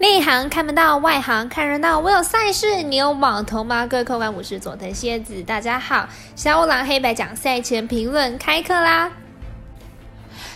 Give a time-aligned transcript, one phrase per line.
[0.00, 1.98] 内行看不到，外行看热闹。
[1.98, 3.84] 我有赛事，你有网投吗？
[3.84, 6.08] 各位客官，我是佐藤蝎子，大家好。
[6.36, 9.10] 小五郎黑白讲赛前评论开课啦！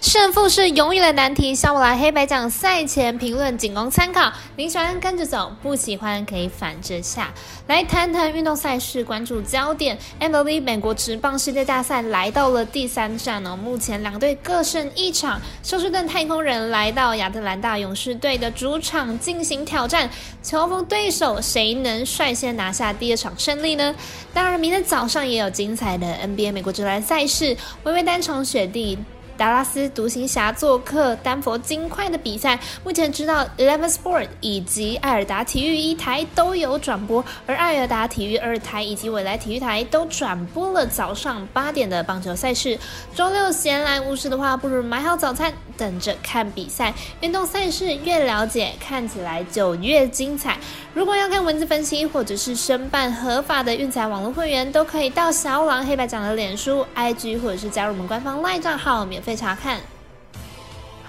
[0.00, 1.54] 胜负是永远的难题。
[1.54, 7.32] 小五郎黑白讲赛前评论仅供参考，你喜欢跟着走，不喜欢可以反着下。
[7.66, 9.98] 来谈谈运动赛事关注焦点。
[10.18, 15.38] MLB 美国职棒世界大赛来到了第三站哦，目前两队各胜一场。
[15.62, 20.08] 休斯顿太空人来到亚特兰大勇士队的主场进行挑战，
[20.42, 23.94] 球逢对手，谁能率先拿下第二场胜利呢？
[24.32, 27.54] 当然，明天早上也有精彩的 NBA 美国职篮赛事，
[27.84, 28.98] 微微单场雪地。
[29.40, 42.78] 达拉斯独行侠做客丹佛金块的比赛，目前知道 Eleven Sport 以及艾尔达体育一台都有转播，而艾尔达体育二台以及未来体育台都转播了早上八点的棒球赛事。
[43.14, 46.92] 周六闲来无事的话，不如买好早餐，等着看比赛。
[47.22, 50.58] 运动赛事越了解，看起来就越精彩。
[50.92, 59.29] 如果要看文字分析，或者是申办合法的运彩网络会员，都可以到小狼黑白奖的脸书、IG，或者是加入我们官方 LINE 账号，免费。
[59.36, 59.80] 查看。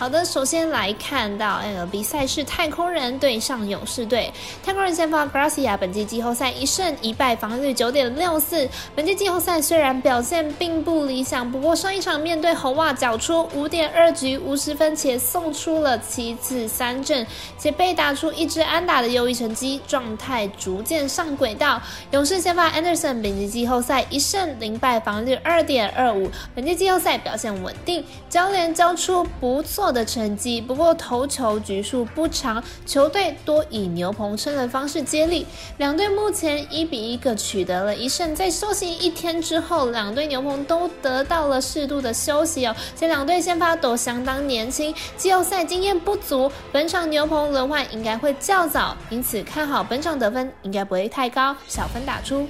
[0.02, 4.34] 好的，首先来看到 MLB 赛事，太空人对上勇士队。
[4.66, 8.68] 太空人先发 Gracia，本季季后赛一胜一败，防御率九点六四。
[8.96, 17.24] 本季季后赛虽然表现并不理想，不过上一场面对红袜，缴出五点二局五十分，且送出了七次三振，
[17.60, 21.80] 且被打出一支安打的优异成绩，状态逐渐上轨道。
[22.10, 26.28] 勇士先发 Anderson，本季季后赛一胜零败，防御率二点二五。
[26.56, 29.91] 本季季后赛表现稳定，教练交出不错。
[29.92, 35.46] 的成绩，不过投球局数不长，球队多以牛棚撑的方式接力。
[35.78, 42.76] 两队目前一比一各取得了一胜，在休息一天之后，两队牛棚都得到了适度的休息哦。
[42.96, 52.48] 且两队先发都相当年轻，季后赛经验不足，本场牛棚轮换应该会较早，因此看好本场得分应该不会太高，小分打出。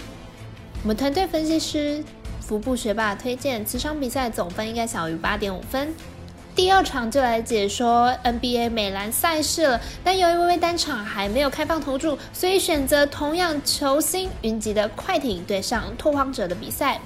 [0.83, 2.03] 我们团队分析师
[2.39, 5.93] 福布学霸推荐，此场比赛总分应该小于八点五分。
[6.53, 16.99] 第二场就来解说 NBA 美篮赛事了，但由于微微单场还没有开放投注，所以选择同样球星云集的快艇对上拓荒者的比赛。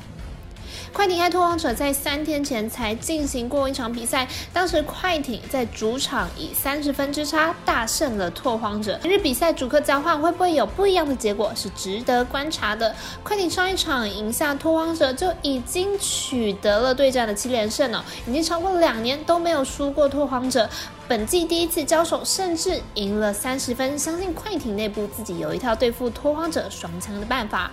[0.95, 8.97] 快艇和拓荒者在三天前才进行过一场比赛，当时快艇在主场以三十分之差大胜了拓荒者。
[9.03, 12.95] 今日比赛主客交换会不会有不一样的结果，是值得观察的。
[13.23, 20.69] 快艇上一场赢下拓荒者就已经取得了对战的七连胜了，已经超过两年都没有输过拓荒者。
[21.09, 27.69] 本季第一次交手，甚至赢了三十分，相信快艇内部自己有一套对付拓荒者双枪的办法。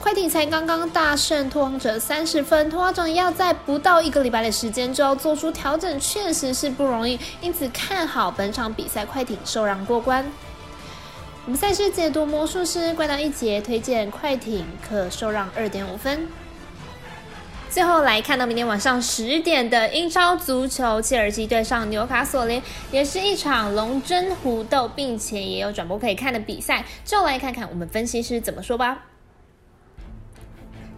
[0.00, 7.20] 快艇才刚刚大胜拓荒者三十分，拓荒者要在不到一个礼拜的时间就要做出调整，确实是不容易。
[7.42, 10.24] 因此看好本场比赛快艇受让过关。
[11.44, 16.26] 我们赛事解读魔术师怪盗一节推荐快艇可受让二点五分。
[17.68, 22.60] 最后来看到明天晚上十点的英超足球，切尔西对上纽卡索联，
[22.90, 26.86] 也是一场龙争虎斗，并且也有转播可以看的比赛。
[27.04, 29.04] 就来看看我们分析师怎么说吧。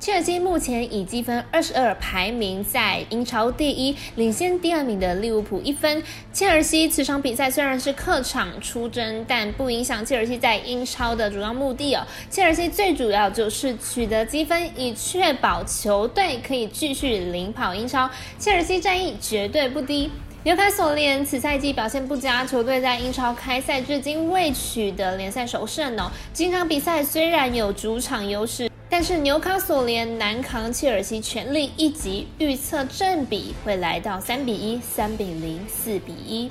[0.03, 6.03] 切尔西目前以积分二十二排名在英超第一，领先第二名的利物浦一分。
[6.33, 12.05] 切尔西此场比赛虽然是客场出征，但不影响切尔西在英超的主要目的哦。
[12.29, 18.11] 切尔西最主要就是取得积分，以确保球队可以继续领跑英超。
[18.41, 20.11] 切尔西战役绝对不低。
[20.43, 26.11] 纽卡索联此赛季表现不佳，球队在英超开赛至今未取得联赛首胜哦。
[26.33, 28.72] 今场比赛虽然有主场优势。
[28.93, 36.51] 但是纽卡索联难扛切尔西全力一击，预测正比会来到三比一、三比零、四比一。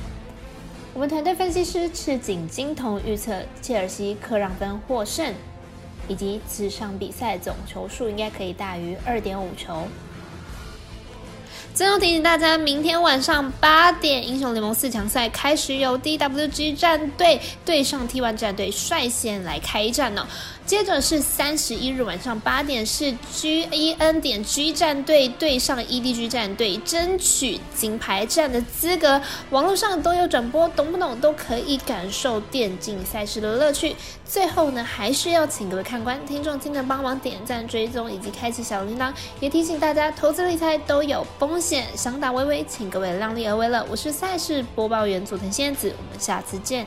[0.96, 5.31] 我们团队分析师赤井金童预测切尔西客让分获胜，
[6.07, 9.84] 以及此场比赛总球数应该可以大于二点五球。
[11.74, 20.28] 最后提醒大家，明天晚上八点，英雄联盟四强赛开始，由 DWG 战队对上 T1 战队率先来开战呢。
[20.64, 29.20] 接着是三十一日晚上八点，是 GEN 点 G 战队对上 EDG 战队，争取金牌战的资格。
[29.50, 33.96] 网络上都有转播，懂不懂都可以感受电竞赛事的乐趣。
[34.24, 39.12] 最后呢，还是要请各位看官、听众记得帮忙点赞、追踪以及开启小铃铛。
[39.41, 43.85] 也提醒大家，投资理财都有风险，想打微微，请各位量力而为了。
[43.90, 46.85] 我是赛事播报员佐藤仙子，我们下次见。